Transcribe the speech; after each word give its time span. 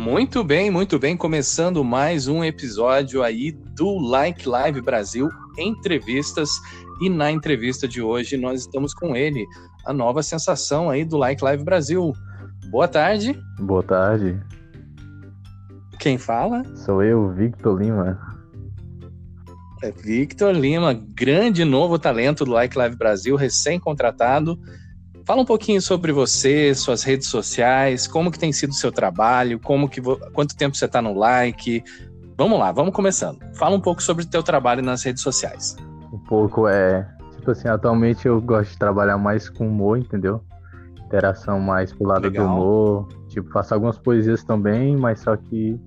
Muito 0.00 0.42
bem, 0.42 0.70
muito 0.70 0.98
bem. 0.98 1.14
Começando 1.14 1.84
mais 1.84 2.26
um 2.26 2.42
episódio 2.42 3.22
aí 3.22 3.52
do 3.52 3.98
Like 3.98 4.48
Live 4.48 4.80
Brasil 4.80 5.28
Entrevistas. 5.58 6.52
E 7.02 7.10
na 7.10 7.30
entrevista 7.30 7.86
de 7.86 8.00
hoje 8.00 8.38
nós 8.38 8.62
estamos 8.62 8.94
com 8.94 9.14
ele, 9.14 9.46
a 9.84 9.92
nova 9.92 10.22
sensação 10.22 10.88
aí 10.88 11.04
do 11.04 11.18
Like 11.18 11.44
Live 11.44 11.62
Brasil. 11.62 12.14
Boa 12.70 12.88
tarde. 12.88 13.38
Boa 13.58 13.82
tarde. 13.82 14.40
Quem 15.98 16.16
fala? 16.16 16.64
Sou 16.76 17.02
eu, 17.02 17.30
Victor 17.32 17.78
Lima. 17.78 18.18
É 19.82 19.92
Victor 19.92 20.54
Lima, 20.54 20.94
grande 20.94 21.62
novo 21.62 21.98
talento 21.98 22.46
do 22.46 22.52
Like 22.52 22.76
Live 22.76 22.96
Brasil, 22.96 23.36
recém-contratado 23.36 24.58
Fala 25.30 25.42
um 25.42 25.46
pouquinho 25.46 25.80
sobre 25.80 26.10
você, 26.10 26.74
suas 26.74 27.04
redes 27.04 27.28
sociais, 27.28 28.08
como 28.08 28.32
que 28.32 28.38
tem 28.40 28.52
sido 28.52 28.70
o 28.70 28.74
seu 28.74 28.90
trabalho, 28.90 29.60
como 29.60 29.88
que 29.88 30.02
quanto 30.32 30.56
tempo 30.56 30.76
você 30.76 30.86
está 30.86 31.00
no 31.00 31.14
like. 31.14 31.84
Vamos 32.36 32.58
lá, 32.58 32.72
vamos 32.72 32.92
começando. 32.92 33.38
Fala 33.54 33.76
um 33.76 33.80
pouco 33.80 34.02
sobre 34.02 34.24
o 34.24 34.26
teu 34.28 34.42
trabalho 34.42 34.82
nas 34.82 35.04
redes 35.04 35.22
sociais. 35.22 35.76
Um 36.12 36.18
pouco 36.18 36.66
é, 36.66 37.08
tipo 37.36 37.52
assim, 37.52 37.68
atualmente 37.68 38.26
eu 38.26 38.40
gosto 38.40 38.72
de 38.72 38.78
trabalhar 38.78 39.18
mais 39.18 39.48
com 39.48 39.68
humor, 39.68 39.98
entendeu? 39.98 40.42
Interação 41.06 41.60
mais 41.60 41.92
pro 41.92 42.08
lado 42.08 42.22
Legal. 42.22 42.48
do 42.48 42.52
humor. 42.52 43.08
Tipo, 43.28 43.52
faço 43.52 43.72
algumas 43.72 43.98
poesias 43.98 44.42
também, 44.42 44.96
mas 44.96 45.20
só 45.20 45.36
que 45.36 45.80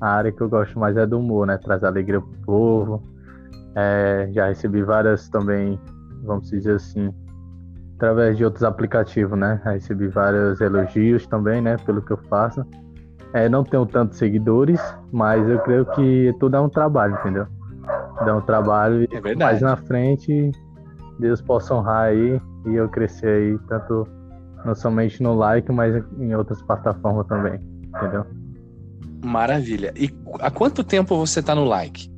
a 0.00 0.10
área 0.10 0.30
que 0.30 0.40
eu 0.40 0.48
gosto 0.48 0.78
mais 0.78 0.96
é 0.96 1.04
do 1.04 1.18
humor, 1.18 1.44
né? 1.44 1.58
Traz 1.58 1.82
alegria 1.82 2.20
pro 2.20 2.38
povo. 2.46 3.02
É, 3.74 4.30
já 4.32 4.46
recebi 4.46 4.80
várias 4.84 5.28
também, 5.28 5.76
vamos 6.22 6.48
dizer 6.50 6.76
assim, 6.76 7.12
através 7.96 8.36
de 8.36 8.44
outros 8.44 8.62
aplicativos, 8.62 9.38
né? 9.38 9.60
Recebi 9.64 10.08
vários 10.08 10.60
elogios 10.60 11.26
também, 11.26 11.60
né? 11.60 11.76
Pelo 11.84 12.00
que 12.00 12.12
eu 12.12 12.18
faço. 12.28 12.64
É, 13.32 13.48
não 13.48 13.64
tenho 13.64 13.84
tantos 13.84 14.18
seguidores, 14.18 14.80
mas 15.12 15.46
eu 15.48 15.58
creio 15.60 15.84
que 15.86 16.34
tudo 16.38 16.56
é 16.56 16.60
um 16.60 16.68
trabalho, 16.68 17.14
entendeu? 17.20 17.46
Dá 18.24 18.36
um 18.36 18.40
trabalho 18.40 19.02
e 19.02 19.08
é 19.12 19.34
mais 19.34 19.60
na 19.60 19.76
frente 19.76 20.50
Deus 21.18 21.40
possa 21.40 21.74
honrar 21.74 22.08
aí 22.08 22.40
e 22.66 22.74
eu 22.74 22.88
crescer 22.88 23.28
aí, 23.28 23.58
tanto 23.68 24.06
não 24.64 24.74
somente 24.74 25.22
no 25.22 25.34
like, 25.34 25.70
mas 25.72 25.94
em 26.18 26.34
outras 26.34 26.60
plataformas 26.62 27.26
também, 27.26 27.60
entendeu? 27.94 28.26
Maravilha. 29.24 29.92
E 29.96 30.10
há 30.40 30.50
quanto 30.50 30.84
tempo 30.84 31.16
você 31.16 31.42
tá 31.42 31.54
no 31.54 31.64
like? 31.64 32.10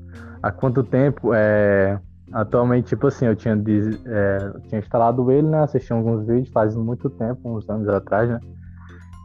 Há 0.43 0.51
quanto 0.51 0.83
tempo? 0.83 1.33
É... 1.35 1.99
Atualmente, 2.33 2.89
tipo 2.89 3.07
assim, 3.07 3.27
eu 3.27 3.35
tinha, 3.35 3.55
é, 3.55 4.53
tinha 4.69 4.79
instalado 4.79 5.31
ele, 5.31 5.49
né? 5.49 5.63
Assisti 5.63 5.93
alguns 5.93 6.27
vídeos 6.27 6.51
faz 6.51 6.77
muito 6.77 7.09
tempo, 7.09 7.41
uns 7.45 7.69
anos 7.69 7.89
atrás, 7.89 8.29
né? 8.29 8.39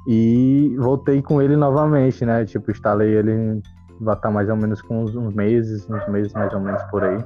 E 0.07 0.75
voltei 0.77 1.21
com 1.21 1.41
ele 1.41 1.55
novamente, 1.55 2.25
né? 2.25 2.45
Tipo, 2.45 2.71
instalei 2.71 3.13
ele 3.13 3.61
vai 3.99 4.15
estar 4.15 4.31
mais 4.31 4.49
ou 4.49 4.55
menos 4.55 4.81
com 4.81 5.03
uns, 5.03 5.15
uns, 5.15 5.33
meses, 5.33 5.89
uns 5.89 6.07
meses 6.07 6.33
mais 6.33 6.53
ou 6.53 6.59
menos 6.59 6.81
por 6.83 7.03
aí. 7.03 7.17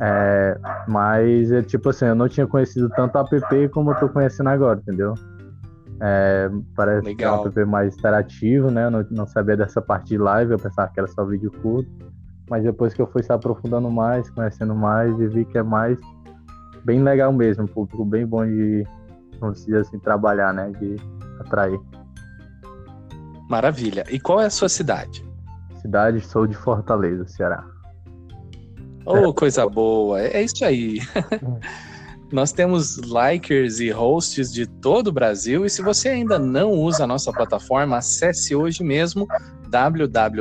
É, 0.00 0.58
mas, 0.86 1.50
é, 1.52 1.62
tipo 1.62 1.88
assim, 1.88 2.06
eu 2.06 2.14
não 2.14 2.28
tinha 2.28 2.46
conhecido 2.46 2.88
tanto 2.90 3.16
a 3.16 3.22
app 3.22 3.68
como 3.70 3.90
eu 3.90 3.94
tô 3.96 4.08
conhecendo 4.08 4.48
agora, 4.48 4.78
entendeu? 4.78 5.14
É, 6.00 6.48
parece 6.76 7.02
Legal. 7.02 7.40
que 7.42 7.46
é 7.46 7.48
um 7.48 7.50
app 7.50 7.70
mais 7.70 7.96
interativo, 7.96 8.70
né? 8.70 8.86
Eu 8.86 8.90
não, 8.90 9.06
não 9.10 9.26
sabia 9.26 9.56
dessa 9.56 9.82
parte 9.82 10.08
de 10.08 10.18
live, 10.18 10.52
eu 10.52 10.58
pensava 10.58 10.90
que 10.92 11.00
era 11.00 11.08
só 11.08 11.24
vídeo 11.24 11.50
curto. 11.62 11.90
Mas 12.48 12.62
depois 12.62 12.94
que 12.94 13.02
eu 13.02 13.06
fui 13.06 13.22
se 13.22 13.32
aprofundando 13.32 13.90
mais, 13.90 14.30
conhecendo 14.30 14.74
mais, 14.74 15.18
e 15.20 15.26
vi 15.26 15.44
que 15.44 15.58
é 15.58 15.62
mais 15.62 15.98
bem 16.84 17.02
legal 17.02 17.32
mesmo, 17.32 17.64
um 17.64 17.66
público 17.66 18.04
bem 18.04 18.26
bom 18.26 18.46
de, 18.46 18.86
vamos 19.40 19.64
dizer 19.64 19.80
assim, 19.80 19.98
trabalhar, 19.98 20.52
né? 20.54 20.70
De 20.80 20.96
atrair. 21.40 21.78
Maravilha. 23.48 24.04
E 24.10 24.18
qual 24.18 24.40
é 24.40 24.46
a 24.46 24.50
sua 24.50 24.68
cidade? 24.68 25.24
Cidade, 25.80 26.20
sou 26.20 26.46
de 26.46 26.54
Fortaleza, 26.54 27.26
Ceará. 27.26 27.64
Oh, 29.04 29.32
coisa 29.32 29.66
boa. 29.68 30.20
É, 30.20 30.38
é 30.38 30.42
isso 30.42 30.64
aí. 30.64 31.00
Nós 32.30 32.52
temos 32.52 32.98
likers 32.98 33.80
e 33.80 33.90
hosts 33.90 34.52
de 34.52 34.66
todo 34.66 35.08
o 35.08 35.12
Brasil 35.12 35.64
e 35.64 35.70
se 35.70 35.80
você 35.80 36.10
ainda 36.10 36.38
não 36.38 36.72
usa 36.72 37.04
a 37.04 37.06
nossa 37.06 37.32
plataforma, 37.32 37.96
acesse 37.96 38.54
hoje 38.54 38.84
mesmo 38.84 39.26
www.like 39.68 40.34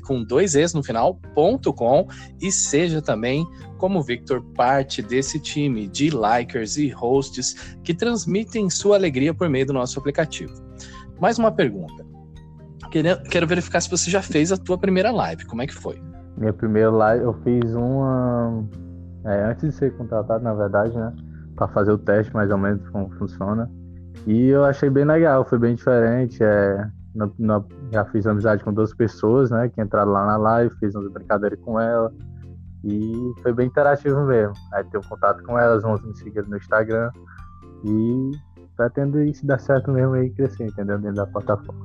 com 0.00 0.24
dois 0.24 0.54
es 0.54 0.72
no 0.74 0.82
final.com 0.82 2.08
e 2.40 2.50
seja 2.50 3.02
também 3.02 3.46
como 3.78 4.02
Victor 4.02 4.42
parte 4.54 5.02
desse 5.02 5.38
time 5.38 5.86
de 5.88 6.10
likers 6.10 6.76
e 6.76 6.88
hosts 6.90 7.76
que 7.82 7.92
transmitem 7.92 8.70
sua 8.70 8.96
alegria 8.96 9.34
por 9.34 9.48
meio 9.48 9.66
do 9.66 9.72
nosso 9.72 9.98
aplicativo. 9.98 10.54
Mais 11.20 11.38
uma 11.38 11.52
pergunta. 11.52 12.04
Quero 13.30 13.46
verificar 13.46 13.80
se 13.80 13.90
você 13.90 14.10
já 14.10 14.22
fez 14.22 14.52
a 14.52 14.56
tua 14.56 14.78
primeira 14.78 15.10
live. 15.10 15.44
Como 15.46 15.62
é 15.62 15.66
que 15.66 15.74
foi? 15.74 16.00
Minha 16.36 16.52
primeira 16.52 16.90
live, 16.90 17.24
eu 17.24 17.34
fiz 17.42 17.74
uma 17.74 18.64
é, 19.24 19.44
antes 19.44 19.70
de 19.70 19.72
ser 19.72 19.96
contratado, 19.96 20.44
na 20.44 20.54
verdade, 20.54 20.96
né? 20.96 21.12
Para 21.56 21.68
fazer 21.68 21.92
o 21.92 21.98
teste 21.98 22.32
mais 22.34 22.50
ou 22.50 22.58
menos 22.58 22.86
como 22.90 23.10
funciona. 23.14 23.70
E 24.26 24.48
eu 24.48 24.64
achei 24.64 24.90
bem 24.90 25.04
legal, 25.04 25.44
foi 25.44 25.58
bem 25.58 25.74
diferente. 25.74 26.42
É, 26.42 26.88
no, 27.14 27.32
no, 27.38 27.66
já 27.92 28.04
fiz 28.06 28.26
amizade 28.26 28.64
com 28.64 28.72
duas 28.72 28.92
pessoas, 28.92 29.50
né, 29.50 29.68
que 29.68 29.80
entraram 29.80 30.10
lá 30.10 30.26
na 30.26 30.36
live, 30.36 30.74
fiz 30.78 30.94
umas 30.94 31.12
brincadeiras 31.12 31.58
com 31.60 31.80
ela 31.80 32.12
e 32.84 33.32
foi 33.42 33.52
bem 33.52 33.66
interativo 33.66 34.24
mesmo. 34.26 34.54
Aí 34.72 34.84
tenho 34.84 35.02
contato 35.06 35.42
com 35.44 35.58
elas, 35.58 35.82
vamos 35.82 36.02
me 36.02 36.14
seguir 36.16 36.46
no 36.46 36.56
Instagram 36.56 37.10
e 37.84 38.30
pretendo 38.76 39.22
isso 39.22 39.46
dar 39.46 39.58
certo 39.58 39.90
mesmo 39.90 40.14
aí 40.14 40.30
crescer, 40.30 40.66
entendeu? 40.66 40.98
Dentro 40.98 41.16
da 41.16 41.26
plataforma. 41.26 41.84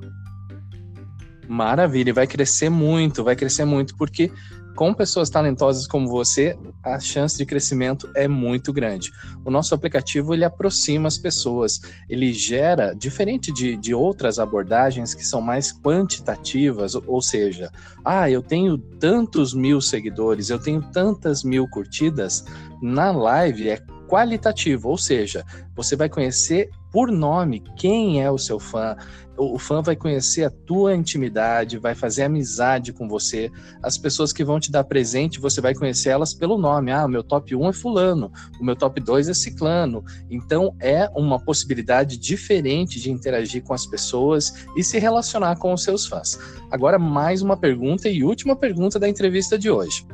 Maravilha, 1.47 2.13
vai 2.13 2.27
crescer 2.27 2.69
muito, 2.69 3.23
vai 3.23 3.35
crescer 3.35 3.65
muito, 3.65 3.95
porque 3.97 4.31
com 4.79 4.93
pessoas 4.93 5.29
talentosas 5.29 5.85
como 5.85 6.07
você, 6.07 6.57
a 6.81 6.97
chance 7.01 7.37
de 7.37 7.45
crescimento 7.45 8.09
é 8.15 8.29
muito 8.29 8.71
grande. 8.71 9.11
O 9.43 9.51
nosso 9.51 9.75
aplicativo 9.75 10.33
ele 10.33 10.45
aproxima 10.45 11.09
as 11.09 11.17
pessoas, 11.17 11.81
ele 12.07 12.31
gera, 12.31 12.93
diferente 12.93 13.51
de, 13.51 13.75
de 13.75 13.93
outras 13.93 14.39
abordagens 14.39 15.13
que 15.13 15.25
são 15.25 15.41
mais 15.41 15.77
quantitativas, 15.77 16.95
ou 16.95 17.21
seja, 17.21 17.69
ah, 18.05 18.31
eu 18.31 18.41
tenho 18.41 18.77
tantos 18.77 19.53
mil 19.53 19.81
seguidores, 19.81 20.49
eu 20.49 20.57
tenho 20.57 20.81
tantas 20.81 21.43
mil 21.43 21.67
curtidas, 21.67 22.45
na 22.81 23.11
live 23.11 23.71
é 23.71 23.83
qualitativo, 24.07 24.87
ou 24.87 24.97
seja, 24.97 25.45
você 25.75 25.97
vai 25.97 26.07
conhecer 26.07 26.69
por 26.91 27.11
nome 27.11 27.63
quem 27.77 28.21
é 28.21 28.31
o 28.31 28.37
seu 28.37 28.59
fã, 28.59 28.95
o 29.39 29.57
fã 29.57 29.81
vai 29.81 29.95
conhecer 29.95 30.43
a 30.43 30.49
tua 30.49 30.93
intimidade, 30.93 31.77
vai 31.77 31.95
fazer 31.95 32.23
amizade 32.23 32.91
com 32.91 33.07
você. 33.07 33.49
As 33.81 33.97
pessoas 33.97 34.33
que 34.33 34.43
vão 34.43 34.59
te 34.59 34.71
dar 34.71 34.83
presente, 34.83 35.39
você 35.39 35.61
vai 35.61 35.73
conhecer 35.73 36.09
elas 36.09 36.33
pelo 36.33 36.57
nome. 36.57 36.91
Ah, 36.91 37.05
o 37.05 37.09
meu 37.09 37.23
top 37.23 37.55
1 37.55 37.69
é 37.69 37.73
fulano, 37.73 38.31
o 38.59 38.63
meu 38.63 38.75
top 38.75 38.99
2 38.99 39.29
é 39.29 39.33
ciclano. 39.33 40.03
Então 40.29 40.75
é 40.79 41.09
uma 41.15 41.39
possibilidade 41.39 42.17
diferente 42.17 42.99
de 42.99 43.09
interagir 43.09 43.63
com 43.63 43.73
as 43.73 43.85
pessoas 43.85 44.67
e 44.75 44.83
se 44.83 44.99
relacionar 44.99 45.55
com 45.57 45.73
os 45.73 45.83
seus 45.83 46.05
fãs. 46.05 46.37
Agora 46.69 46.99
mais 46.99 47.41
uma 47.41 47.55
pergunta 47.55 48.09
e 48.09 48.23
última 48.23 48.55
pergunta 48.55 48.99
da 48.99 49.07
entrevista 49.07 49.57
de 49.57 49.69
hoje. 49.69 50.05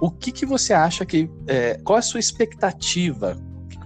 O 0.00 0.10
que, 0.10 0.32
que 0.32 0.46
você 0.46 0.72
acha 0.72 1.04
que. 1.04 1.28
É, 1.46 1.78
qual 1.84 1.96
é 1.96 1.98
a 1.98 2.02
sua 2.02 2.20
expectativa 2.20 3.36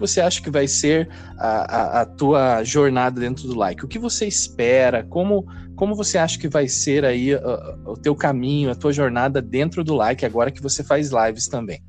você 0.03 0.21
acha 0.21 0.43
que 0.43 0.51
vai 0.51 0.67
ser 0.67 1.09
a, 1.39 1.77
a, 1.77 2.01
a, 2.03 2.07
tua 2.07 2.65
jornada 2.65 3.21
dentro 3.21 3.47
do 3.47 3.55
like? 3.55 3.85
O 3.85 3.89
que 3.89 3.99
você 3.99 4.27
espera? 4.27 5.05
Como, 5.05 5.47
como 5.77 5.95
você 5.95 6.19
acha 6.19 6.39
que 6.39 6.49
vai 6.49 6.67
ser 6.67 7.05
aí 7.05 7.35
uh, 7.35 7.41
o 7.87 7.97
teu 7.97 8.15
caminho, 8.15 8.71
a 8.71 8.75
tua 8.75 8.93
jornada 8.93 9.41
dentro 9.41 9.85
do 9.85 9.95
like, 9.95 10.27
agora 10.27 10.51
que 10.51 10.61
você 10.61 10.83
faz 10.83 11.11
lives 11.13 11.47
também? 11.47 11.81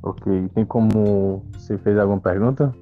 Ok. 0.00 0.48
Tem 0.54 0.64
como 0.64 1.44
você 1.52 1.76
fez 1.78 1.98
alguma 1.98 2.20
pergunta? 2.20 2.72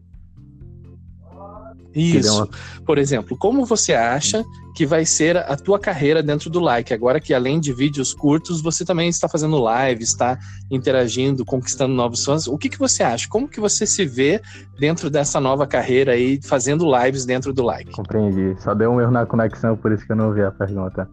Isso. 1.94 2.48
Por 2.86 2.98
exemplo, 2.98 3.36
como 3.36 3.64
você 3.64 3.94
acha 3.94 4.44
que 4.74 4.86
vai 4.86 5.04
ser 5.04 5.36
a 5.36 5.56
tua 5.56 5.78
carreira 5.78 6.22
dentro 6.22 6.48
do 6.48 6.60
like? 6.60 6.94
Agora 6.94 7.20
que 7.20 7.34
além 7.34 7.58
de 7.58 7.72
vídeos 7.72 8.14
curtos, 8.14 8.62
você 8.62 8.84
também 8.84 9.08
está 9.08 9.28
fazendo 9.28 9.58
live, 9.58 10.02
está 10.02 10.38
interagindo, 10.70 11.44
conquistando 11.44 11.94
novos 11.94 12.24
fãs. 12.24 12.46
O 12.46 12.56
que, 12.56 12.68
que 12.68 12.78
você 12.78 13.02
acha? 13.02 13.28
Como 13.28 13.48
que 13.48 13.60
você 13.60 13.86
se 13.86 14.04
vê 14.04 14.40
dentro 14.78 15.10
dessa 15.10 15.40
nova 15.40 15.66
carreira 15.66 16.12
aí, 16.12 16.40
fazendo 16.42 16.86
lives 16.98 17.24
dentro 17.24 17.52
do 17.52 17.62
like? 17.62 17.90
Compreendi. 17.92 18.56
Só 18.60 18.74
deu 18.74 18.90
um 18.90 19.00
erro 19.00 19.10
na 19.10 19.26
conexão, 19.26 19.76
por 19.76 19.92
isso 19.92 20.06
que 20.06 20.12
eu 20.12 20.16
não 20.16 20.28
ouvi 20.28 20.42
a 20.42 20.50
pergunta. 20.50 21.08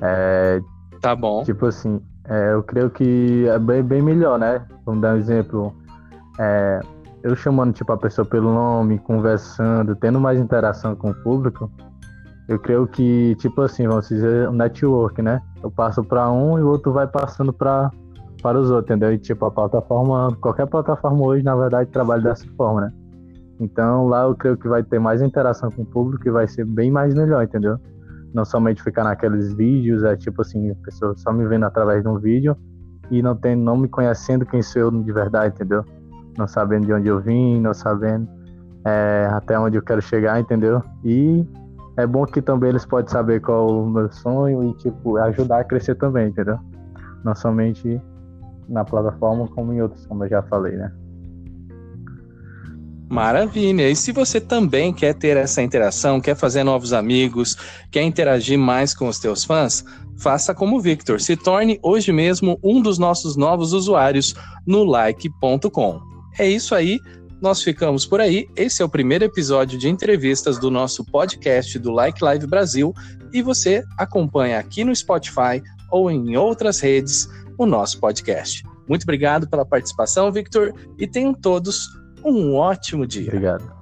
É... 0.00 0.60
Tá 1.00 1.14
bom. 1.14 1.44
Tipo 1.44 1.66
assim, 1.66 2.00
é, 2.26 2.54
eu 2.54 2.62
creio 2.62 2.88
que 2.88 3.46
é 3.46 3.58
bem, 3.58 3.82
bem 3.82 4.02
melhor, 4.02 4.38
né? 4.38 4.64
Vamos 4.86 5.02
dar 5.02 5.14
um 5.14 5.18
exemplo. 5.18 5.74
É, 6.38 6.80
eu 7.24 7.34
chamando 7.34 7.72
tipo 7.72 7.90
a 7.90 7.96
pessoa 7.96 8.24
pelo 8.26 8.52
nome, 8.52 8.98
conversando, 8.98 9.96
tendo 9.96 10.20
mais 10.20 10.38
interação 10.38 10.94
com 10.94 11.10
o 11.10 11.14
público, 11.14 11.72
eu 12.46 12.58
creio 12.58 12.86
que 12.86 13.34
tipo 13.36 13.62
assim, 13.62 13.88
vamos 13.88 14.08
dizer, 14.08 14.46
um 14.50 14.52
network, 14.52 15.22
né? 15.22 15.40
Eu 15.62 15.70
passo 15.70 16.04
para 16.04 16.30
um 16.30 16.58
e 16.58 16.62
o 16.62 16.68
outro 16.68 16.92
vai 16.92 17.06
passando 17.06 17.52
para 17.52 17.90
para 18.42 18.60
os 18.60 18.70
outros, 18.70 18.90
entendeu? 18.90 19.10
E 19.14 19.18
tipo 19.18 19.46
a 19.46 19.50
plataforma, 19.50 20.36
qualquer 20.38 20.66
plataforma 20.66 21.26
hoje, 21.26 21.42
na 21.42 21.56
verdade, 21.56 21.88
trabalha 21.90 22.22
dessa 22.22 22.46
forma, 22.58 22.82
né? 22.82 22.92
Então 23.58 24.06
lá 24.06 24.24
eu 24.24 24.34
creio 24.34 24.58
que 24.58 24.68
vai 24.68 24.82
ter 24.82 24.98
mais 24.98 25.22
interação 25.22 25.70
com 25.70 25.80
o 25.80 25.86
público 25.86 26.28
e 26.28 26.30
vai 26.30 26.46
ser 26.46 26.66
bem 26.66 26.90
mais 26.90 27.14
melhor, 27.14 27.42
entendeu? 27.42 27.78
Não 28.34 28.44
somente 28.44 28.82
ficar 28.82 29.02
naqueles 29.02 29.54
vídeos, 29.54 30.02
é 30.02 30.14
tipo 30.14 30.42
assim, 30.42 30.72
a 30.72 30.74
pessoa 30.84 31.14
só 31.16 31.32
me 31.32 31.46
vendo 31.46 31.64
através 31.64 32.02
de 32.02 32.08
um 32.08 32.18
vídeo 32.18 32.54
e 33.10 33.22
não 33.22 33.34
tem, 33.34 33.56
não 33.56 33.78
me 33.78 33.88
conhecendo 33.88 34.44
quem 34.44 34.60
sou 34.60 34.82
eu 34.82 34.90
de 34.90 35.12
verdade, 35.12 35.54
entendeu? 35.54 35.82
Não 36.36 36.48
sabendo 36.48 36.86
de 36.86 36.92
onde 36.92 37.08
eu 37.08 37.20
vim, 37.20 37.60
não 37.60 37.72
sabendo 37.72 38.28
é, 38.84 39.28
até 39.32 39.58
onde 39.58 39.76
eu 39.76 39.82
quero 39.82 40.02
chegar, 40.02 40.38
entendeu? 40.38 40.82
E 41.04 41.44
é 41.96 42.06
bom 42.06 42.24
que 42.26 42.42
também 42.42 42.70
eles 42.70 42.84
podem 42.84 43.10
saber 43.10 43.40
qual 43.40 43.68
é 43.68 43.72
o 43.72 43.86
meu 43.86 44.12
sonho 44.12 44.70
e, 44.70 44.74
tipo, 44.74 45.16
ajudar 45.16 45.60
a 45.60 45.64
crescer 45.64 45.94
também, 45.94 46.28
entendeu? 46.28 46.58
Não 47.24 47.34
somente 47.34 48.00
na 48.68 48.84
plataforma, 48.84 49.48
como 49.48 49.72
em 49.72 49.80
outros, 49.80 50.04
como 50.06 50.24
eu 50.24 50.28
já 50.28 50.42
falei, 50.42 50.76
né? 50.76 50.92
Maravilha! 53.08 53.88
E 53.88 53.94
se 53.94 54.12
você 54.12 54.40
também 54.40 54.92
quer 54.92 55.14
ter 55.14 55.36
essa 55.36 55.62
interação, 55.62 56.20
quer 56.20 56.34
fazer 56.34 56.64
novos 56.64 56.92
amigos, 56.92 57.56
quer 57.90 58.02
interagir 58.02 58.58
mais 58.58 58.94
com 58.94 59.06
os 59.06 59.18
teus 59.18 59.44
fãs, 59.44 59.84
faça 60.18 60.54
como 60.54 60.76
o 60.76 60.80
Victor. 60.80 61.20
Se 61.20 61.36
torne 61.36 61.78
hoje 61.82 62.12
mesmo 62.12 62.58
um 62.62 62.80
dos 62.80 62.98
nossos 62.98 63.36
novos 63.36 63.72
usuários 63.72 64.34
no 64.66 64.82
like.com. 64.84 66.13
É 66.38 66.48
isso 66.48 66.74
aí 66.74 67.00
nós 67.40 67.62
ficamos 67.62 68.06
por 68.06 68.20
aí. 68.20 68.48
Esse 68.56 68.80
é 68.80 68.84
o 68.84 68.88
primeiro 68.88 69.24
episódio 69.24 69.78
de 69.78 69.88
entrevistas 69.88 70.58
do 70.58 70.70
nosso 70.70 71.04
podcast 71.04 71.78
do 71.78 71.90
Like 71.90 72.24
Live 72.24 72.46
Brasil 72.46 72.94
e 73.32 73.42
você 73.42 73.84
acompanha 73.98 74.58
aqui 74.58 74.82
no 74.82 74.94
Spotify 74.96 75.62
ou 75.90 76.10
em 76.10 76.36
outras 76.36 76.80
redes 76.80 77.28
o 77.58 77.66
nosso 77.66 78.00
podcast. 78.00 78.62
Muito 78.88 79.02
obrigado 79.02 79.48
pela 79.48 79.64
participação, 79.64 80.32
Victor, 80.32 80.72
e 80.98 81.06
tenham 81.06 81.34
todos 81.34 81.88
um 82.24 82.54
ótimo 82.54 83.06
dia. 83.06 83.28
Obrigado. 83.28 83.73